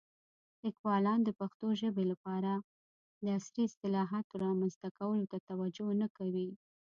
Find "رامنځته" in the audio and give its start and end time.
4.45-4.87